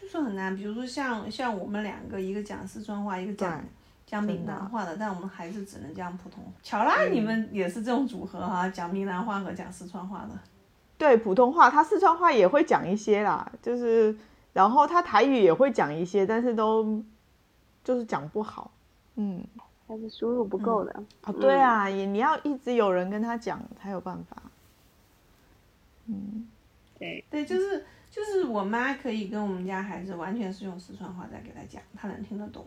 [0.00, 0.56] 就是很难。
[0.56, 3.62] 比如说像像我们两个，一个讲四川话，一个讲。
[4.06, 6.50] 讲闽南话的，但我们还是只能讲普通话。
[6.64, 10.30] 巧啦，你们也是这种组合哈，讲闽南话和讲四川话的。
[10.98, 14.18] 对，普通话，他四川话也会讲一些啦，就是，
[14.52, 17.00] 然后他台语也会讲一些，但是都
[17.84, 18.72] 就是讲不好，
[19.14, 19.44] 嗯，
[19.86, 20.92] 还是输入不够的。
[21.20, 24.42] 啊，对啊，也你要一直有人跟他讲才有办法。
[26.06, 26.48] 嗯，
[26.98, 32.66] 对对，就是就是我妈可以跟我们家孩子完全是用四川话在给他讲，他能听得懂。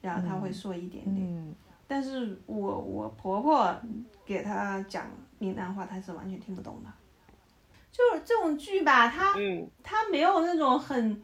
[0.00, 1.54] 然后他会说一点点，
[1.88, 3.74] 但是我我婆婆
[4.22, 5.06] 给他讲
[5.38, 6.92] 闽南话，他是完全听不懂的。
[7.90, 9.32] 就是这种剧吧，它
[9.82, 11.22] 它没有那种很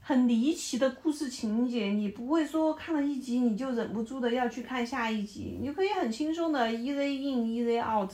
[0.00, 8.10] 很离奇的故事情节，你不会说看了一集你就忍不住的要去看下一集，你可以很轻松的 easy in easy out，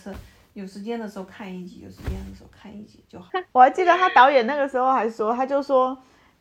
[0.55, 3.29] 有时间的时候看一集，有时间的时候看一集就好。
[3.53, 5.97] 我还记得他导演那个时候还说，他就说。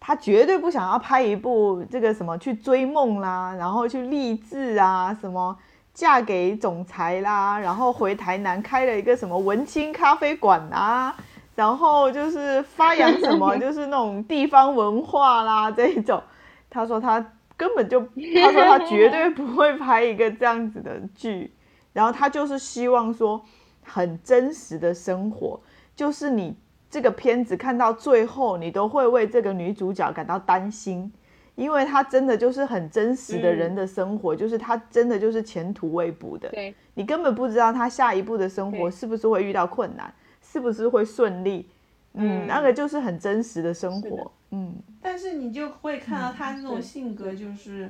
[0.05, 5.57] 他绝对不想要拍一部这个什么去追梦啦，然后去励志啊，什么
[5.93, 11.15] 嫁给总裁啦，然后回台南开了一个什么文青咖啡馆啊，
[11.55, 16.21] 然后就是发扬什么 就是那种地方文化啦这一种。
[16.69, 21.53] 他说他根本就，他说他绝对不会拍一个这样子的剧，
[21.93, 23.41] 然后他就是希望说
[23.85, 25.59] 很真实的生活，
[25.95, 26.55] 就是你。
[26.93, 31.11] 这个片子看到最后，你都会为这个女主角感到担心，
[31.55, 36.47] 因为她真的就是很真实的人的生活，就是她真的就是前途未卜的。
[36.49, 41.67] 对，你根本不知道她下一步的生活是不是会遇到困难，是不是会顺利。
[42.13, 44.31] 嗯，那个就是很真实的生活。
[44.51, 47.89] 嗯，但是你就会看到她那种性格，就是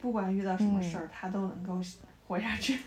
[0.00, 1.80] 不管遇到什么事儿，她都能够
[2.28, 2.78] 活下去，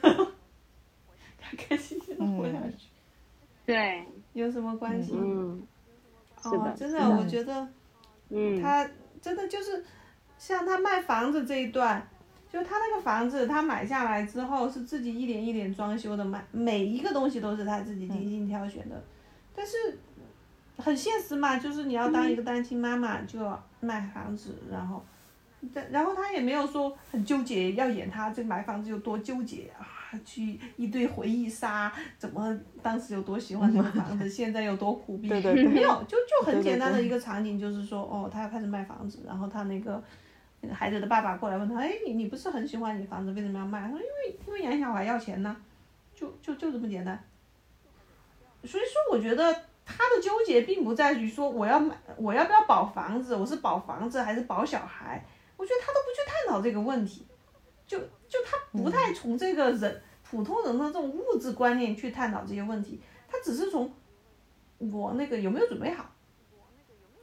[1.52, 2.88] 开开心心的活下去。
[3.66, 4.04] 对。
[4.34, 5.14] 有什么关系？
[5.16, 5.66] 嗯，
[6.44, 7.66] 哦，真的，我觉得，
[8.28, 8.86] 嗯，他
[9.22, 9.82] 真的就是，
[10.38, 12.06] 像他卖房子这一段，
[12.52, 19.02] 就他那个房子，他买下来之后是自己一点一点装修的，买每一个东西都是他自己精心挑选的，
[19.56, 19.98] 但是
[20.76, 25.02] 很现实嘛，就是你要当一个单亲妈妈就要卖房子，然后，
[25.90, 30.05] 然后他也没有说很纠结要演他这买房子有多纠结啊。
[30.24, 35.28] 去一堆回忆杀，怎么当时有多喜欢这个房子，现在有多苦逼？
[35.30, 35.42] 没
[35.82, 40.02] 有，就就很简单的一个场景，就是说，哦，他要开始卖房子，然后他那个
[40.62, 43.82] 那个孩子的爸爸过来问他，哎，你你不是很喜欢你房子，为什么要卖？
[43.82, 45.56] 他说，因为因为养小孩要钱呢，
[46.14, 47.22] 就就就这么简单。
[48.64, 49.54] 所以说，我觉得
[49.86, 55.24] 他的纠结并不在于说我要买，我要不要保房子，我是保房子还是保小孩？
[55.58, 57.26] 我觉得他都不去探讨这个问题。
[57.88, 63.94] 就就他不太从这个人普通人的这种物质观念去探讨这些问题，他只是从
[64.80, 66.10] 我那个有没有准备好，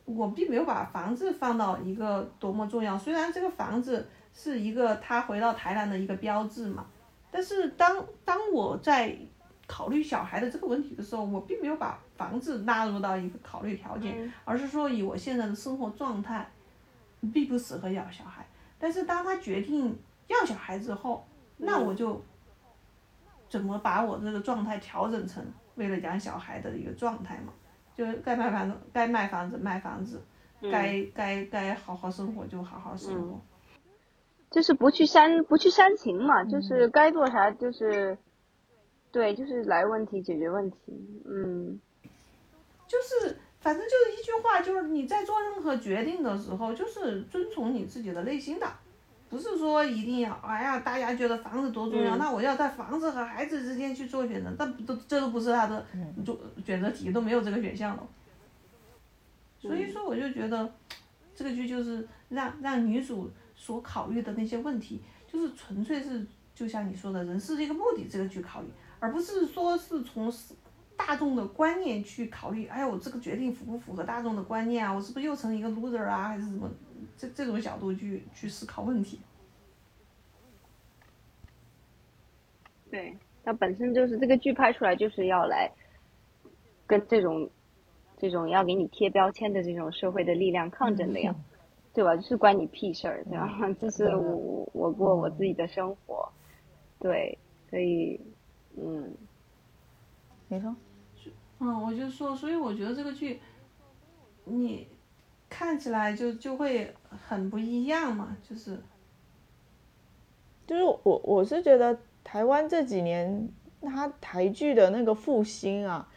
[0.05, 2.97] 我并没有把房子放到一个多么重要。
[2.97, 6.87] 虽然这个房子是一个他回到台南的一个标志嘛，
[7.31, 9.17] 但是当当我在
[9.67, 16.49] 考虑小孩的这个问题的时候，我并没有把房子纳入到一个考虑条件，而是说以我现在的生活状态，
[17.33, 18.47] 并不适合养小孩。
[18.79, 19.99] 但是当他决定。
[20.33, 21.25] 要小孩之后，
[21.57, 22.23] 那我就
[23.49, 27.53] 怎么把我这个状态调整成为了养小孩的一个状态嘛？
[27.95, 30.23] 就是该卖房子该卖房子卖房子，
[30.63, 33.41] 该该该好好生活就好好生活，
[34.51, 38.17] 就是不去煽不去煽情嘛，就是该做啥就是，
[39.11, 40.77] 对，就是来问题解决问题，
[41.27, 41.79] 嗯，
[42.87, 48.67] 就是反正就是一句话，就是你在做任何决定的时候，就是遵从你自己的内心的。
[49.33, 55.87] 不是说一定要，哎呀，大家觉得房子多重要，那我要在房子和孩子之间去做选择，那都这都不是他的
[56.23, 58.07] 做选择题，都没有这个选项了。
[59.59, 60.71] 所以说，我就觉得
[61.35, 68.69] 这个剧就是让让女主所考虑的那些问题，就是纯粹是就就像你说的，人是这个目的这个去考虑，
[69.01, 70.33] 而不是说是从
[70.97, 72.69] 大众的观念去考虑。
[72.69, 74.93] 哎，我这个决定符不符合大众的观念啊？
[74.93, 76.29] 我是不是又成一个 loser 啊？
[76.29, 76.71] 还是什么？
[77.23, 79.21] 这这种角度去去思考问题。
[82.91, 85.71] 对，它本身就是这个剧拍出来就是要来
[86.87, 87.49] 跟这种
[88.19, 91.35] 这种要给你贴标签的这种社会的力量抗争的呀。
[91.95, 92.17] 对吧？
[92.17, 93.51] 就是关你屁事儿，对吧？
[93.79, 96.27] 这是我我过我自己的生活，
[96.99, 98.19] 对，所以，
[98.79, 99.15] 嗯，
[100.49, 100.75] 你说，
[101.59, 103.41] 嗯，我就说，所以我觉得这个剧，
[104.47, 104.89] 你
[105.53, 106.95] 看起来就就会
[107.29, 108.81] 很不一样嘛，就是，
[110.67, 113.47] 就是我我是觉得台湾这几年
[113.83, 116.09] 它台剧的那个复兴啊，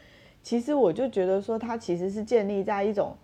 [0.42, 3.18] 其实我就觉得说它其实是建立在一种。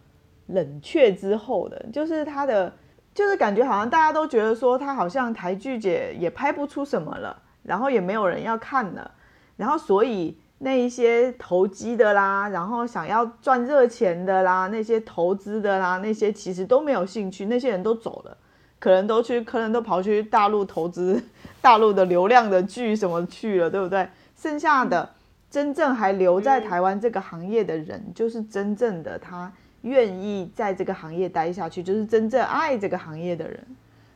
[0.47, 2.73] 冷却之后的，就是他的，
[3.13, 9.11] 就是感觉好像大家都觉得说他好像台剧姐也拍不出什么了，然后也没有人要看了，
[9.55, 18.37] 然后所以那一些投机的啦，然后想要赚热钱的啦，那些投资的啦，那些其实都没有兴趣，那些人都走了，
[18.79, 21.21] 可能都去，可能都跑去大陆投资
[21.61, 24.07] 大陆的流量的剧什么去了，对不对？
[24.35, 25.09] 剩下的
[25.49, 29.51] 真正还留在台湾这个行业的人，就是真正的他。
[29.81, 33.65] 愿意在这个行业待下去，就是真正爱这个行业的人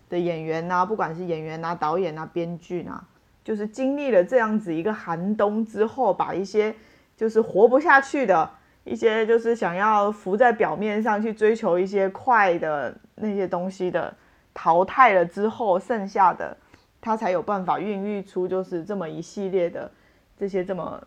[0.07, 3.03] 的演员呐，不管是演员呐、导演呐、编剧呐，
[3.45, 6.75] 就是经历了这样子一个寒冬之后，把一些
[7.15, 8.49] 就是活不下去的
[8.83, 14.13] 一些，就是想要浮在表面上去追求一些快的那些东西的
[14.53, 16.57] 淘汰了之后，剩下的
[16.99, 19.89] 他才有办法孕育出就是这么一系列的
[20.37, 21.01] 这些这么。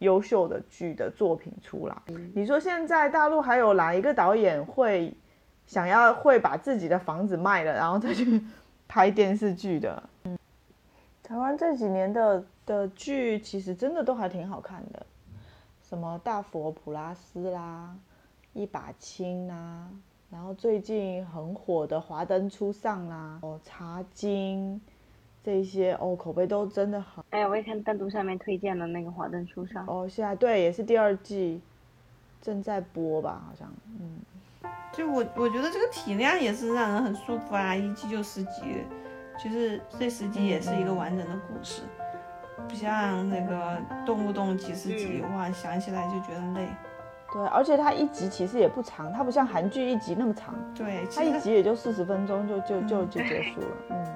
[0.00, 1.94] 优秀的剧的作品出来，
[2.34, 5.12] 你说现在大陆还有哪一个导演会
[5.66, 8.40] 想要会把自己的房子卖了，然后再去
[8.88, 10.02] 拍电视剧的？
[11.30, 15.06] 嗯，台湾这几年的的剧其实真的都还挺好看的，
[15.88, 17.96] 什么大佛普拉斯啦，
[18.52, 19.88] 一把青啦，
[20.28, 24.80] 然后最近很火的华灯初上啦，哦茶金。
[25.42, 27.24] 这些哦，口碑都真的好。
[27.30, 29.86] 哎，我也看单独上面推荐的那个《华灯初上》。
[29.90, 31.58] 哦，现在对，也是第二季
[32.42, 33.42] 正在播吧？
[33.46, 34.20] 好像，嗯。
[34.92, 38.84] 就我我觉得这个体量也是让人很舒服啊，一季就十集，
[39.40, 41.80] 其实这十集也是一个完整的故事，
[42.68, 46.68] 不像那个动不动几十集，哇，想起来就觉得累。
[47.32, 50.54] 对，而且它一集其实也不长，它不像韩剧一集那么长。
[50.74, 54.06] 对，它一集也就四十分钟就就就就结束了，嗯。